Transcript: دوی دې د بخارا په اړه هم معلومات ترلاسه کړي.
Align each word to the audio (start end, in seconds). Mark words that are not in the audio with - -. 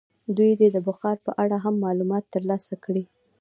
دوی 0.37 0.51
دې 0.59 0.67
د 0.75 0.77
بخارا 0.87 1.21
په 1.25 1.31
اړه 1.43 1.57
هم 1.63 1.75
معلومات 1.85 2.23
ترلاسه 2.35 2.73
کړي. 2.83 3.03